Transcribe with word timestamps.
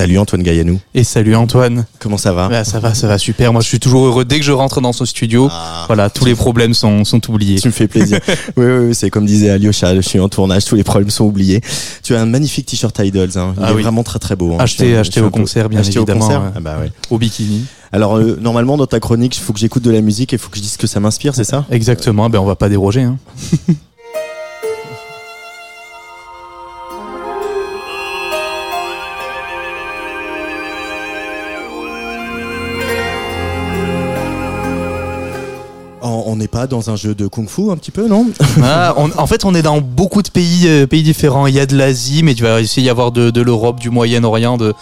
Salut 0.00 0.16
Antoine 0.18 0.42
Gaillanou. 0.42 0.80
Et 0.94 1.04
salut 1.04 1.34
Antoine. 1.36 1.84
Comment 1.98 2.16
ça 2.16 2.32
va 2.32 2.48
Bah, 2.48 2.64
Ça 2.64 2.80
va, 2.80 2.94
ça 2.94 3.06
va 3.06 3.18
super. 3.18 3.52
Moi, 3.52 3.60
je 3.60 3.68
suis 3.68 3.78
toujours 3.78 4.06
heureux 4.06 4.24
dès 4.24 4.38
que 4.38 4.44
je 4.46 4.50
rentre 4.50 4.80
dans 4.80 4.94
ce 4.94 5.04
studio. 5.04 5.50
Ah. 5.52 5.84
Voilà, 5.88 6.08
tous 6.08 6.24
les 6.24 6.34
problèmes 6.34 6.72
sont, 6.72 7.04
sont 7.04 7.20
oubliés. 7.30 7.60
Tu 7.60 7.68
me 7.68 7.72
fais 7.72 7.86
plaisir. 7.86 8.18
oui, 8.56 8.64
oui, 8.64 8.86
oui, 8.86 8.94
c'est 8.94 9.10
comme 9.10 9.26
disait 9.26 9.50
Alyosha, 9.50 9.94
je 9.94 10.00
suis 10.00 10.18
en 10.18 10.30
tournage, 10.30 10.64
tous 10.64 10.74
les 10.74 10.84
problèmes 10.84 11.10
sont 11.10 11.26
oubliés. 11.26 11.60
Tu 12.02 12.14
as 12.14 12.22
un 12.22 12.24
magnifique 12.24 12.64
t-shirt 12.64 12.98
Idols, 12.98 13.28
hein. 13.36 13.52
il 13.58 13.62
Ah 13.62 13.72
est 13.72 13.74
oui. 13.74 13.82
vraiment 13.82 14.02
très 14.02 14.18
très 14.18 14.36
beau. 14.36 14.54
hein. 14.54 14.64
Acheté- 14.64 14.96
acheté 14.96 15.20
au 15.20 15.28
concert, 15.28 15.68
bien 15.68 15.80
acheté 15.80 15.98
au 15.98 16.04
évidemment, 16.04 16.20
concert 16.24 16.40
ouais. 16.44 16.50
Ah 16.56 16.60
bah 16.60 16.78
ouais. 16.80 16.90
Au 17.10 17.18
bikini. 17.18 17.66
Alors 17.92 18.16
euh, 18.16 18.38
normalement 18.40 18.78
dans 18.78 18.86
ta 18.86 19.00
chronique, 19.00 19.36
il 19.36 19.40
faut 19.42 19.52
que 19.52 19.58
j'écoute 19.58 19.82
de 19.82 19.90
la 19.90 20.00
musique 20.00 20.32
et 20.32 20.36
il 20.36 20.38
faut 20.38 20.48
que 20.48 20.56
je 20.56 20.62
dise 20.62 20.78
que 20.78 20.86
ça 20.86 20.98
m'inspire, 21.00 21.34
c'est 21.34 21.44
ça? 21.44 21.66
Exactement. 21.70 22.30
Ben, 22.30 22.38
on 22.38 22.46
va 22.46 22.56
pas 22.56 22.70
déroger. 22.70 23.02
Hein. 23.02 23.18
n'est 36.40 36.48
pas 36.48 36.66
dans 36.66 36.90
un 36.90 36.96
jeu 36.96 37.14
de 37.14 37.26
kung-fu 37.26 37.70
un 37.70 37.76
petit 37.76 37.90
peu, 37.90 38.08
non 38.08 38.26
Ah, 38.62 38.94
en 38.96 39.26
fait, 39.26 39.44
on 39.44 39.54
est 39.54 39.62
dans 39.62 39.80
beaucoup 39.80 40.22
de 40.22 40.30
pays, 40.30 40.66
euh, 40.66 40.86
pays 40.86 41.02
différents. 41.02 41.46
Il 41.46 41.54
y 41.54 41.60
a 41.60 41.66
de 41.66 41.76
l'Asie, 41.76 42.22
mais 42.22 42.34
tu 42.34 42.42
vas 42.42 42.60
essayer 42.60 42.86
y 42.86 42.90
avoir 42.90 43.12
de, 43.12 43.30
de 43.30 43.40
l'Europe, 43.40 43.78
du 43.78 43.90
Moyen-Orient, 43.90 44.56
de, 44.56 44.74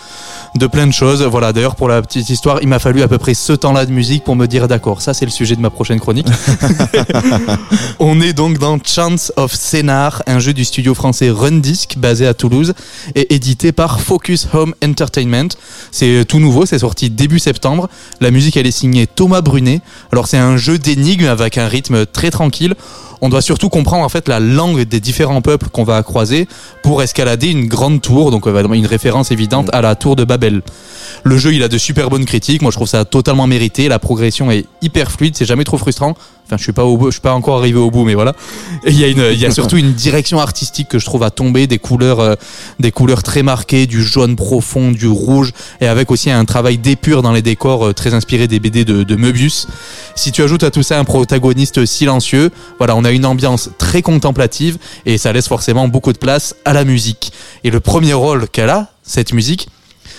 de 0.55 0.67
plein 0.67 0.87
de 0.87 0.93
choses. 0.93 1.23
Voilà. 1.23 1.53
D'ailleurs, 1.53 1.77
pour 1.77 1.89
la 1.89 2.03
petite 2.03 2.29
histoire, 2.31 2.59
il 2.63 2.69
m'a 2.69 2.79
fallu 2.79 3.03
à 3.03 3.09
peu 3.09 3.19
près 3.19 3.35
ce 3.35 3.53
temps-là 3.53 3.87
de 3.87 3.93
musique 3.93 4.25
pour 4.25 4.37
me 4.37 4.47
dire 4.47 4.69
d'accord. 4.69 5.03
Ça, 5.03 5.15
c'est 5.15 5.25
le 5.25 5.31
sujet 5.31 5.57
de 5.57 5.61
ma 5.61 5.71
prochaine 5.71 6.01
chronique. 6.01 6.27
on 7.99 8.21
est 8.21 8.33
donc 8.33 8.59
dans 8.59 8.79
Chance 8.85 9.33
of 9.37 9.55
Scénar, 9.55 10.23
un 10.27 10.39
jeu 10.39 10.53
du 10.53 10.65
studio 10.65 10.95
français 10.95 11.31
Rundisk, 11.31 11.99
basé 11.99 12.27
à 12.27 12.35
Toulouse, 12.35 12.75
et 13.15 13.35
édité 13.35 13.73
par 13.73 14.01
Focus 14.01 14.49
Home 14.53 14.75
Entertainment. 14.85 15.49
C'est 15.91 16.25
tout 16.27 16.39
nouveau, 16.39 16.67
c'est 16.67 16.79
sorti 16.79 17.11
début 17.11 17.39
septembre. 17.39 17.89
La 18.21 18.31
musique, 18.31 18.57
elle 18.57 18.67
est 18.67 18.71
signée 18.71 19.07
Thomas 19.07 19.41
Brunet. 19.41 19.81
Alors, 20.13 20.27
c'est 20.27 20.39
un 20.39 20.57
jeu 20.57 20.79
d'énigmes 20.79 21.27
avec 21.27 21.59
un 21.59 21.69
rythme 21.69 22.07
très 22.07 22.31
tranquille. 22.31 22.75
On 23.21 23.29
doit 23.29 23.43
surtout 23.43 23.69
comprendre 23.69 24.05
en 24.05 24.09
fait 24.09 24.29
la 24.29 24.41
langue 24.41 24.83
des 24.83 25.01
différents 25.01 25.43
peuples 25.43 25.69
qu'on 25.69 25.85
va 25.85 26.03
croiser 26.03 26.49
pour 26.83 27.03
escalader 27.03 27.49
une 27.51 27.67
grande 27.67 28.01
tour, 28.01 28.31
donc 28.31 28.47
euh, 28.47 28.73
une 28.73 28.87
référence 28.87 29.31
évidente 29.31 29.69
à 29.73 29.81
la 29.81 29.95
tour 29.95 30.17
de 30.17 30.25
Babel. 30.25 30.63
Le 31.25 31.39
jeu, 31.39 31.53
il 31.55 31.63
a 31.63 31.69
de 31.69 31.79
super 31.79 32.11
bonnes 32.11 32.25
critiques. 32.25 32.63
Moi, 32.63 32.71
je 32.71 32.77
trouve 32.77 32.89
ça 32.89 33.05
totalement 33.05 33.47
mérité. 33.47 33.89
La 33.89 33.99
progression 33.99 34.51
est 34.51 34.67
hyper 34.83 35.11
fluide. 35.11 35.37
C'est 35.37 35.45
jamais 35.45 35.65
trop 35.65 35.79
frustrant. 35.79 36.15
Enfin, 36.47 36.57
je 36.57 36.63
suis 36.63 36.73
pas 36.73 36.85
au 36.85 36.99
je 37.07 37.11
suis 37.11 37.21
pas 37.21 37.35
encore 37.35 37.59
arrivé 37.59 37.79
au 37.79 37.91
bout, 37.91 38.05
mais 38.05 38.15
voilà. 38.15 38.35
Il 38.87 38.99
y 38.99 39.05
a 39.05 39.09
une, 39.09 39.23
il 39.33 39.39
y 39.39 39.45
a 39.45 39.51
surtout 39.51 39.77
une 39.77 39.93
direction 39.93 40.41
artistique 40.41 40.89
que 40.89 40.99
je 40.99 41.05
trouve 41.05 41.23
à 41.23 41.31
tomber, 41.31 41.67
des 41.67 41.79
couleurs, 41.79 42.21
euh, 42.21 42.37
des 42.81 42.91
couleurs 42.91 43.23
très 43.23 43.43
marquées, 43.43 43.87
du 43.87 44.03
jaune 44.03 44.35
profond, 44.35 44.91
du 44.91 45.09
rouge, 45.09 45.53
et 45.83 45.87
avec 45.87 46.11
aussi 46.11 46.31
un 46.31 46.47
travail 46.47 46.79
d'épure 46.79 47.21
dans 47.21 47.33
les 47.33 47.43
décors 47.43 47.89
euh, 47.89 47.93
très 47.93 48.15
inspiré 48.15 48.49
des 48.49 48.61
BD 48.61 48.87
de, 48.87 49.03
de. 49.03 49.17
Si 50.15 50.33
tu 50.33 50.43
ajoutes 50.43 50.63
à 50.63 50.71
tout 50.71 50.83
ça 50.83 50.99
un 50.99 51.05
protagoniste 51.05 51.85
silencieux, 51.85 52.51
voilà, 52.79 52.97
on 52.97 53.05
a 53.05 53.11
une 53.11 53.27
ambiance 53.27 53.71
très 53.77 54.01
contemplative 54.01 54.79
et 55.05 55.19
ça 55.19 55.33
laisse 55.33 55.49
forcément 55.49 55.87
beaucoup 55.87 56.13
de 56.13 56.19
place 56.19 56.55
à 56.65 56.73
la 56.73 56.85
musique. 56.85 57.33
Et 57.63 57.71
le 57.71 57.81
premier 57.81 58.15
rôle 58.15 58.49
qu'elle 58.49 58.71
a, 58.71 58.89
cette 59.03 59.33
musique, 59.33 59.69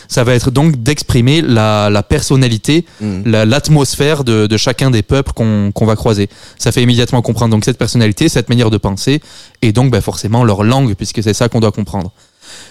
ça 0.09 0.23
va 0.25 0.33
être 0.33 0.51
donc 0.51 0.75
d'exprimer 0.83 1.41
la, 1.41 1.89
la 1.89 2.03
personnalité, 2.03 2.85
Mm. 2.99 3.21
la- 3.25 3.45
l'atmosphère 3.45 4.23
de, 4.25 4.45
de 4.47 4.57
chacun 4.57 4.89
des 4.91 5.03
peuples 5.03 5.31
qu'on 5.33 5.71
qu'on 5.73 5.85
va 5.85 5.95
croiser. 5.95 6.27
Ça 6.57 6.71
fait 6.73 6.81
immédiatement 6.83 7.21
comprendre 7.21 7.51
donc 7.51 7.63
cette 7.63 7.77
personnalité, 7.77 8.27
cette 8.27 8.49
manière 8.49 8.69
de 8.71 8.77
penser, 8.77 9.21
et 9.61 9.71
donc 9.71 9.91
bah, 9.91 10.01
forcément 10.01 10.43
leur 10.43 10.63
langue, 10.63 10.93
puisque 10.95 11.23
c'est 11.23 11.33
ça 11.33 11.47
qu'on 11.47 11.61
doit 11.61 11.71
comprendre. 11.71 12.11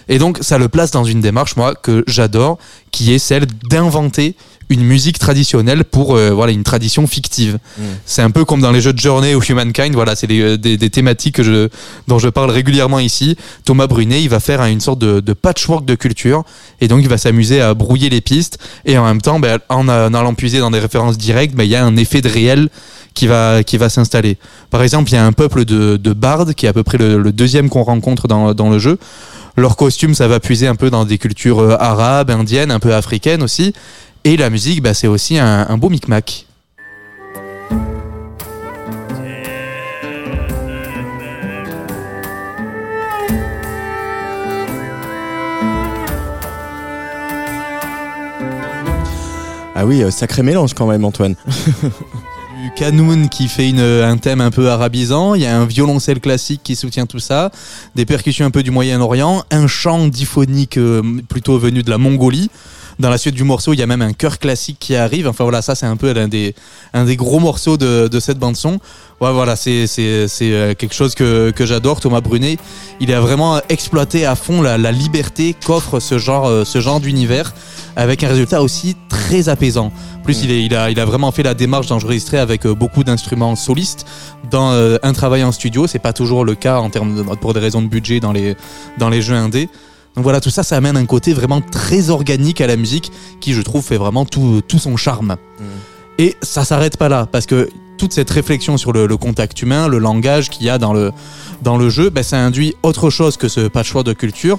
Et 0.09 0.19
donc 0.19 0.39
ça 0.41 0.59
le 0.59 0.69
place 0.69 0.91
dans 0.91 1.05
une 1.05 1.21
démarche, 1.21 1.57
moi, 1.57 1.75
que 1.75 2.05
j'adore, 2.07 2.59
qui 2.91 3.13
est 3.13 3.19
celle 3.19 3.47
d'inventer 3.69 4.35
une 4.71 4.83
musique 4.83 5.19
traditionnelle 5.19 5.85
pour 5.85 6.15
euh, 6.15 6.31
voilà 6.31 6.53
une 6.53 6.63
tradition 6.63 7.07
fictive. 7.07 7.59
Mm. 7.79 7.83
C'est 8.05 8.23
un 8.23 8.31
peu 8.31 8.45
comme 8.45 8.61
dans 8.61 8.71
les 8.71 8.81
jeux 8.81 8.93
de 8.93 8.99
Journey 8.99 9.35
ou 9.35 9.43
Humankind, 9.43 9.95
voilà, 9.95 10.15
c'est 10.15 10.27
des, 10.27 10.41
euh, 10.41 10.59
des, 10.59 10.77
des 10.77 10.91
thématiques 10.91 11.37
que 11.37 11.43
je, 11.43 11.69
dont 12.07 12.19
je 12.19 12.29
parle 12.29 12.51
régulièrement 12.51 12.99
ici. 12.99 13.37
Thomas 13.65 13.87
Brunet, 13.87 14.23
il 14.23 14.29
va 14.29 14.41
faire 14.41 14.63
une 14.65 14.81
sorte 14.81 14.99
de, 14.99 15.21
de 15.21 15.33
patchwork 15.33 15.85
de 15.87 15.95
culture 15.95 16.45
et 16.81 16.89
donc 16.89 17.01
il 17.03 17.09
va 17.09 17.17
s'amuser 17.17 17.61
à 17.63 17.73
brouiller 17.75 18.11
les 18.11 18.21
pistes 18.21 18.59
et 18.85 18.99
en 18.99 19.05
même 19.05 19.23
temps, 19.23 19.41
ben, 19.41 19.59
en, 19.71 19.89
en 19.89 20.15
allant 20.15 20.35
puiser 20.35 20.59
dans 20.59 20.71
des 20.71 20.81
références 20.81 21.17
directes, 21.17 21.55
ben, 21.55 21.65
il 21.65 21.71
y 21.71 21.77
a 21.77 21.85
un 21.85 21.97
effet 21.97 22.21
de 22.21 22.29
réel 22.29 22.69
qui 23.15 23.27
va, 23.27 23.65
qui 23.65 23.79
va 23.79 23.89
s'installer. 23.89 24.37
Par 24.71 24.83
exemple, 24.83 25.11
il 25.11 25.15
y 25.15 25.19
a 25.19 25.25
un 25.25 25.33
peuple 25.33 25.65
de, 25.65 25.97
de 25.97 26.13
bardes 26.13 26.53
qui 26.53 26.67
est 26.67 26.69
à 26.69 26.73
peu 26.75 26.83
près 26.83 26.99
le, 26.99 27.19
le 27.19 27.33
deuxième 27.33 27.71
qu'on 27.71 27.83
rencontre 27.83 28.29
dans, 28.29 28.53
dans 28.55 28.69
le 28.69 28.79
jeu. 28.79 28.99
Leur 29.57 29.77
costume, 29.77 30.15
ça 30.15 30.29
va 30.29 30.41
puiser 30.41 30.67
un 30.67 30.77
peu 30.77 30.91
dans 30.91 31.05
des 31.05 31.19
cultures 31.19 31.61
euh, 31.61 31.77
arabes, 31.79 32.31
indiennes, 32.31 32.71
un 32.71 32.81
peu 32.81 32.95
africaines 32.95 33.43
aussi. 33.43 33.73
Et 34.25 34.37
la 34.37 34.51
musique, 34.51 34.83
bah, 34.83 34.95
c'est 34.95 35.07
aussi 35.07 35.39
un, 35.39 35.77
beau 35.79 35.89
micmac. 35.89 36.47
Ah 49.81 49.87
oui, 49.87 50.03
euh, 50.03 50.11
sacré 50.11 50.43
mélange 50.43 50.75
quand 50.75 50.87
même 50.87 51.05
Antoine. 51.05 51.37
canoun 52.79 53.29
qui 53.29 53.49
fait 53.49 53.73
un 53.77 54.19
thème 54.19 54.41
un 54.41 54.53
peu 54.53 54.71
arabisant, 54.71 55.35
il 55.35 55.43
y 55.43 55.47
a 55.47 55.59
un 55.59 55.65
violoncelle 55.65 56.21
classique 56.21 56.61
qui 56.63 56.77
soutient 56.77 57.07
tout 57.07 57.19
ça, 57.19 57.51
des 57.97 58.07
percussions 58.07 58.47
un 58.47 58.53
peu 58.53 58.63
du 58.63 58.71
Moyen-Orient, 58.71 59.43
un 59.51 59.67
chant 59.67 60.07
diphonique 60.07 60.79
euh, 60.79 61.03
plutôt 61.29 61.59
venu 61.59 61.83
de 61.83 61.91
la 61.91 61.99
Mongolie. 61.99 62.53
Dans 62.99 63.11
la 63.11 63.19
suite 63.19 63.37
du 63.37 63.45
morceau, 63.45 63.75
il 63.75 63.79
y 63.79 63.83
a 63.83 63.87
même 63.87 64.03
un 64.03 64.13
chœur 64.13 64.41
classique 64.41 64.79
qui 64.81 64.97
arrive. 64.97 65.29
Enfin 65.29 65.45
voilà, 65.45 65.63
ça 65.63 65.77
c'est 65.77 65.87
un 65.87 65.97
peu 65.97 66.13
un 66.17 66.27
des, 66.27 66.55
un 66.93 67.05
des 67.05 67.15
gros 67.15 67.39
morceaux 67.39 67.77
de, 67.77 68.09
de 68.09 68.21
cette 68.21 68.39
bande 68.39 68.57
son. 68.57 68.81
Ouais, 69.21 69.33
voilà, 69.33 69.55
c'est 69.55 69.87
c'est 69.87 70.27
c'est 70.27 70.53
euh, 70.53 70.75
quelque 70.75 70.95
chose 70.95 71.15
que, 71.15 71.51
que 71.53 71.65
j'adore. 71.65 72.01
Thomas 72.01 72.21
Brunet, 72.21 72.57
il 72.99 73.13
a 73.13 73.21
vraiment 73.21 73.61
exploité 73.69 74.27
à 74.27 74.35
fond 74.35 74.63
la, 74.63 74.79
la 74.79 74.91
liberté 74.91 75.55
qu'offre 75.65 76.01
ce 76.01 76.19
genre 76.19 76.49
euh, 76.49 76.65
ce 76.65 76.81
genre 76.81 76.99
d'univers, 76.99 77.55
avec 77.95 78.25
un 78.25 78.29
résultat 78.29 78.63
aussi 78.63 78.97
très 79.09 79.49
apaisant. 79.49 79.93
Plus 80.25 80.43
il, 80.43 80.51
est, 80.51 80.65
il 80.65 80.75
a 80.75 80.91
il 80.91 80.99
a 80.99 81.05
vraiment 81.05 81.31
fait 81.31 81.45
la 81.45 81.55
démarche 81.55 81.87
d'enregistrer 81.87 82.39
avec 82.39 82.67
euh, 82.67 82.75
beaucoup 82.75 83.05
d'instruments 83.05 83.55
solistes 83.55 84.07
dans 84.51 84.73
un 85.03 85.13
travail 85.13 85.45
en 85.45 85.53
studio. 85.53 85.87
C'est 85.87 85.99
pas 85.99 86.13
toujours 86.13 86.45
le 86.45 86.55
cas 86.55 86.79
en 86.79 86.91
termes 86.91 87.15
de, 87.15 87.23
pour 87.37 87.55
des 87.55 87.61
raisons 87.61 87.83
de 87.83 87.89
budget 87.89 88.19
dans 88.19 88.33
les 88.33 88.57
dans 88.99 89.09
les 89.09 89.23
jeux 89.23 89.37
indés. 89.37 89.69
Donc 90.19 90.25
voilà, 90.25 90.41
tout 90.41 90.51
ça, 90.51 90.65
ça 90.65 90.77
amène 90.77 90.97
un 90.97 91.07
côté 91.07 91.33
vraiment 91.33 91.61
très 91.61 92.11
organique 92.11 92.61
à 92.61 92.67
la 92.67 92.75
musique 92.75 93.13
qui, 93.39 93.53
je 93.55 93.63
trouve, 93.63 93.85
fait 93.85 93.99
vraiment 93.99 94.25
tout, 94.25 94.63
tout 94.67 94.81
son 94.81 94.97
charme. 94.97 95.37
Et 96.19 96.35
ça 96.43 96.65
s'arrête 96.65 96.97
pas 96.97 97.09
là, 97.09 97.29
parce 97.31 97.47
que 97.47 97.71
toute 97.99 98.13
cette 98.13 98.29
réflexion 98.29 98.77
sur 98.79 98.93
le, 98.93 99.07
le 99.07 99.17
contact 99.17 99.63
humain, 99.63 99.87
le 99.87 99.99
langage 99.99 100.51
qu'il 100.51 100.67
y 100.67 100.71
a 100.71 100.79
dans 100.79 100.93
le, 100.93 101.13
dans 101.63 101.77
le 101.77 101.89
jeu, 101.89 102.11
ben, 102.11 102.25
ça 102.25 102.37
induit 102.37 102.75
autre 102.83 103.11
chose 103.11 103.37
que 103.37 103.47
ce 103.47 103.69
patchwork 103.69 104.05
de 104.05 104.13
culture. 104.13 104.59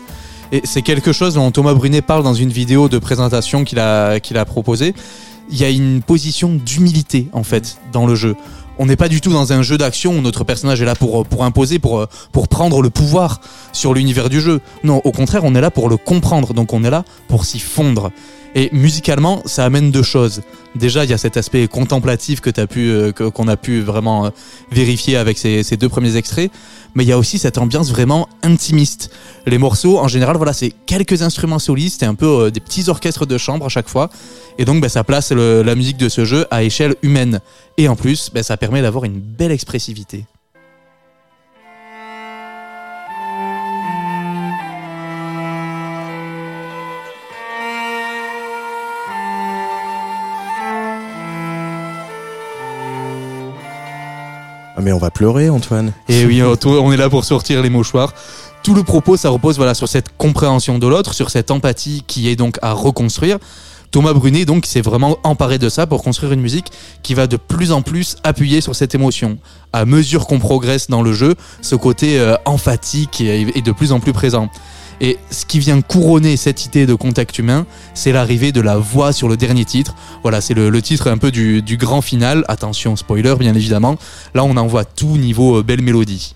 Et 0.53 0.61
c'est 0.63 0.81
quelque 0.81 1.11
chose 1.11 1.33
dont 1.33 1.51
Thomas 1.51 1.73
Brunet 1.73 2.01
parle 2.01 2.23
dans 2.23 2.33
une 2.33 2.51
vidéo 2.51 2.87
de 2.87 2.97
présentation 2.97 3.65
qu'il 3.65 3.79
a, 3.79 4.21
qu'il 4.21 4.37
a 4.37 4.45
proposée. 4.45 4.95
Il 5.51 5.57
y 5.59 5.65
a 5.65 5.69
une 5.69 6.01
position 6.01 6.53
d'humilité, 6.55 7.27
en 7.33 7.43
fait, 7.43 7.79
dans 7.91 8.07
le 8.07 8.15
jeu. 8.15 8.37
On 8.79 8.85
n'est 8.85 8.95
pas 8.95 9.09
du 9.09 9.19
tout 9.19 9.31
dans 9.31 9.51
un 9.51 9.61
jeu 9.61 9.77
d'action 9.77 10.17
où 10.17 10.21
notre 10.21 10.45
personnage 10.45 10.81
est 10.81 10.85
là 10.85 10.95
pour, 10.95 11.25
pour 11.25 11.43
imposer, 11.43 11.79
pour, 11.79 12.07
pour 12.31 12.47
prendre 12.47 12.81
le 12.81 12.89
pouvoir 12.89 13.41
sur 13.73 13.93
l'univers 13.93 14.29
du 14.29 14.39
jeu. 14.39 14.61
Non, 14.85 15.01
au 15.03 15.11
contraire, 15.11 15.41
on 15.43 15.53
est 15.53 15.61
là 15.61 15.69
pour 15.69 15.89
le 15.89 15.97
comprendre, 15.97 16.53
donc 16.53 16.71
on 16.71 16.83
est 16.85 16.89
là 16.89 17.03
pour 17.27 17.43
s'y 17.43 17.59
fondre. 17.59 18.09
Et 18.55 18.69
musicalement, 18.71 19.41
ça 19.45 19.65
amène 19.65 19.91
deux 19.91 20.03
choses. 20.03 20.41
Déjà, 20.75 21.03
il 21.03 21.09
y 21.09 21.13
a 21.13 21.17
cet 21.17 21.37
aspect 21.37 21.67
contemplatif 21.67 22.41
que 22.41 22.49
pu, 22.65 22.89
euh, 22.89 23.11
qu'on 23.11 23.47
a 23.47 23.57
pu 23.57 23.81
vraiment 23.81 24.25
euh, 24.25 24.29
vérifier 24.71 25.17
avec 25.17 25.37
ces, 25.37 25.63
ces 25.63 25.77
deux 25.77 25.89
premiers 25.89 26.15
extraits, 26.15 26.51
mais 26.95 27.03
il 27.03 27.07
y 27.07 27.11
a 27.11 27.17
aussi 27.17 27.37
cette 27.37 27.57
ambiance 27.57 27.91
vraiment 27.91 28.27
intimiste. 28.43 29.11
Les 29.45 29.57
morceaux, 29.57 29.99
en 29.99 30.07
général, 30.07 30.37
voilà, 30.37 30.53
c'est 30.53 30.73
quelques 30.85 31.21
instruments 31.21 31.59
solistes 31.59 32.03
et 32.03 32.05
un 32.05 32.15
peu 32.15 32.25
euh, 32.25 32.51
des 32.51 32.59
petits 32.59 32.89
orchestres 32.89 33.25
de 33.25 33.37
chambre 33.37 33.65
à 33.65 33.69
chaque 33.69 33.89
fois, 33.89 34.09
et 34.57 34.65
donc 34.65 34.81
bah, 34.81 34.89
ça 34.89 35.03
place 35.03 35.31
la 35.31 35.75
musique 35.75 35.97
de 35.97 36.09
ce 36.09 36.25
jeu 36.25 36.45
à 36.51 36.63
échelle 36.63 36.95
humaine. 37.01 37.39
Et 37.77 37.87
en 37.87 37.95
plus, 37.95 38.29
bah, 38.33 38.43
ça 38.43 38.57
permet 38.57 38.68
d'avoir 38.69 39.03
une 39.03 39.19
belle 39.19 39.51
expressivité. 39.51 40.25
Ah, 54.79 54.81
mais 54.81 54.93
on 54.93 54.97
va 54.97 55.11
pleurer, 55.11 55.49
Antoine. 55.49 55.91
Et 56.07 56.25
oui, 56.25 56.41
on 56.41 56.91
est 56.93 56.97
là 56.97 57.09
pour 57.09 57.25
sortir 57.25 57.61
les 57.61 57.69
mouchoirs. 57.69 58.13
Tout 58.63 58.73
le 58.73 58.83
propos, 58.83 59.17
ça 59.17 59.29
repose 59.29 59.57
voilà 59.57 59.73
sur 59.73 59.89
cette 59.89 60.15
compréhension 60.17 60.79
de 60.79 60.87
l'autre, 60.87 61.13
sur 61.13 61.29
cette 61.29 61.51
empathie 61.51 62.03
qui 62.07 62.29
est 62.29 62.37
donc 62.37 62.57
à 62.61 62.71
reconstruire. 62.71 63.39
Thomas 63.91 64.13
Brunet 64.13 64.45
donc 64.45 64.65
s'est 64.65 64.81
vraiment 64.81 65.17
emparé 65.23 65.57
de 65.57 65.67
ça 65.67 65.87
pour 65.87 66.03
construire 66.03 66.31
une 66.31 66.41
musique 66.41 66.71
qui 67.01 67.13
va 67.13 67.27
de 67.27 67.37
plus 67.37 67.71
en 67.71 67.81
plus 67.81 68.17
appuyer 68.23 68.61
sur 68.61 68.75
cette 68.75 68.93
émotion. 68.93 69.37
À 69.73 69.85
mesure 69.85 70.27
qu'on 70.27 70.39
progresse 70.39 70.89
dans 70.89 71.01
le 71.01 71.13
jeu, 71.13 71.35
ce 71.61 71.75
côté 71.75 72.19
euh, 72.19 72.35
emphatique 72.45 73.21
est, 73.21 73.61
de 73.61 73.71
plus 73.71 73.91
en 73.91 73.99
plus 73.99 74.13
présent. 74.13 74.49
Et 75.01 75.17
ce 75.31 75.45
qui 75.45 75.59
vient 75.59 75.81
couronner 75.81 76.35
cette 76.35 76.65
idée 76.65 76.85
de 76.85 76.93
contact 76.93 77.39
humain, 77.39 77.65
c'est 77.93 78.11
l'arrivée 78.11 78.51
de 78.51 78.61
la 78.61 78.77
voix 78.77 79.13
sur 79.13 79.29
le 79.29 79.37
dernier 79.37 79.65
titre. 79.65 79.95
Voilà, 80.23 80.41
c'est 80.41 80.53
le, 80.53 80.69
le 80.69 80.81
titre 80.81 81.09
un 81.09 81.17
peu 81.17 81.31
du, 81.31 81.61
du 81.61 81.77
grand 81.77 82.01
final. 82.01 82.43
Attention, 82.47 82.95
spoiler 82.95 83.35
bien 83.39 83.55
évidemment. 83.55 83.97
Là, 84.35 84.43
on 84.43 84.57
en 84.57 84.67
voit 84.67 84.85
tout 84.85 85.17
niveau 85.17 85.59
euh, 85.59 85.63
belle 85.63 85.81
mélodie. 85.81 86.35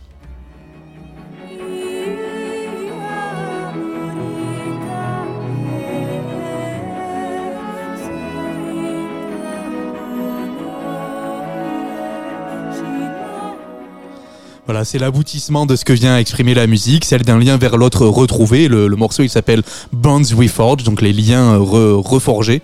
Voilà, 14.65 14.85
c'est 14.85 14.97
l'aboutissement 14.97 15.65
de 15.65 15.75
ce 15.75 15.83
que 15.83 15.91
vient 15.91 16.17
exprimer 16.17 16.53
la 16.53 16.67
musique, 16.67 17.03
celle 17.03 17.23
d'un 17.23 17.37
lien 17.37 17.57
vers 17.57 17.75
l'autre 17.75 18.05
retrouvé. 18.07 18.69
Le, 18.69 18.87
morceau, 18.95 19.21
il 19.21 19.29
s'appelle 19.29 19.61
Bonds 19.91 20.21
Reforged, 20.37 20.85
donc 20.85 21.01
les 21.01 21.11
liens 21.11 21.55
euh, 21.55 21.59
re- 21.59 22.01
reforgés. 22.01 22.61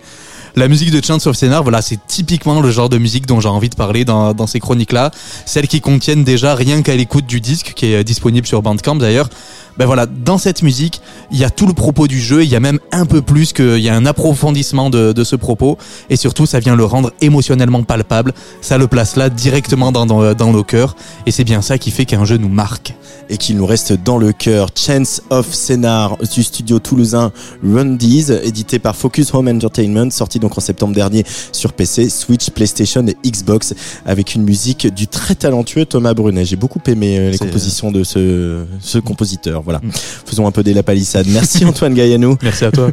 La 0.56 0.66
musique 0.66 0.90
de 0.90 1.04
Chance 1.04 1.26
of 1.26 1.36
Scénar, 1.36 1.62
voilà, 1.62 1.82
c'est 1.82 1.98
typiquement 2.08 2.60
le 2.62 2.70
genre 2.70 2.88
de 2.88 2.96
musique 2.96 3.26
dont 3.26 3.38
j'ai 3.38 3.50
envie 3.50 3.68
de 3.68 3.76
parler 3.76 4.06
dans, 4.06 4.32
dans 4.32 4.46
ces 4.46 4.60
chroniques-là. 4.60 5.10
Celles 5.44 5.68
qui 5.68 5.82
contiennent 5.82 6.24
déjà 6.24 6.54
rien 6.54 6.80
qu'à 6.80 6.96
l'écoute 6.96 7.26
du 7.26 7.40
disque, 7.40 7.74
qui 7.76 7.92
est 7.92 7.96
euh, 7.96 8.02
disponible 8.02 8.46
sur 8.46 8.62
Bandcamp 8.62 8.96
d'ailleurs. 8.96 9.28
Ben 9.76 9.84
voilà, 9.84 10.06
dans 10.06 10.38
cette 10.38 10.62
musique, 10.62 11.02
il 11.32 11.38
y 11.38 11.44
a 11.44 11.50
tout 11.50 11.66
le 11.66 11.72
propos 11.72 12.06
du 12.06 12.20
jeu, 12.20 12.42
il 12.42 12.50
y 12.50 12.56
a 12.56 12.60
même 12.60 12.78
un 12.92 13.06
peu 13.06 13.22
plus 13.22 13.52
qu'il 13.52 13.78
y 13.78 13.88
a 13.88 13.94
un 13.94 14.06
approfondissement 14.06 14.90
de, 14.90 15.24
ce 15.24 15.36
propos, 15.36 15.78
et 16.08 16.16
surtout 16.16 16.46
ça 16.46 16.60
vient 16.60 16.76
le 16.76 16.84
rendre 16.84 17.12
émotionnellement 17.20 17.82
palpable, 17.82 18.32
ça 18.60 18.78
le 18.78 18.86
place 18.86 19.16
là 19.16 19.28
directement 19.28 19.92
dans, 19.92 20.06
dans, 20.06 20.34
dans 20.34 20.52
nos 20.52 20.64
cœurs, 20.64 20.96
et 21.26 21.30
c'est 21.30 21.44
bien 21.44 21.62
ça 21.62 21.78
qui 21.78 21.90
fait 21.90 22.04
qu'un 22.04 22.24
jeu 22.24 22.36
nous 22.36 22.48
marque. 22.48 22.94
Et 23.32 23.36
qu'il 23.36 23.56
nous 23.56 23.64
reste 23.64 23.92
dans 23.92 24.18
le 24.18 24.32
cœur. 24.32 24.68
Chance 24.76 25.22
of 25.30 25.54
Scénar 25.54 26.18
du 26.18 26.42
studio 26.42 26.80
toulousain 26.80 27.32
Rundies, 27.62 28.26
édité 28.42 28.78
par 28.78 28.96
Focus 28.96 29.32
Home 29.32 29.48
Entertainment, 29.48 30.10
sorti 30.10 30.40
donc 30.40 30.58
en 30.58 30.60
septembre 30.60 30.94
dernier 30.94 31.24
sur 31.52 31.72
PC, 31.72 32.10
Switch, 32.10 32.50
PlayStation 32.50 33.06
et 33.06 33.16
Xbox, 33.24 33.74
avec 34.04 34.34
une 34.34 34.42
musique 34.42 34.92
du 34.92 35.06
très 35.06 35.36
talentueux 35.36 35.84
Thomas 35.84 36.12
Brunet. 36.12 36.44
J'ai 36.44 36.56
beaucoup 36.56 36.80
aimé 36.86 37.18
euh, 37.18 37.30
les 37.30 37.38
compositions 37.38 37.92
de 37.92 38.02
ce, 38.02 38.64
ce 38.80 38.98
compositeur. 38.98 39.62
Voilà. 39.62 39.78
Mm. 39.78 39.90
Faisons 40.26 40.46
un 40.46 40.50
peu 40.50 40.64
des 40.64 40.74
la 40.74 40.82
palissade. 40.82 41.26
Merci 41.28 41.64
Antoine 41.70 41.94
Gaillanou. 41.94 42.36
Merci 42.42 42.64
à 42.64 42.72
toi. 42.72 42.88